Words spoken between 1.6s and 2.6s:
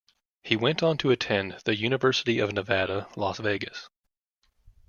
the University of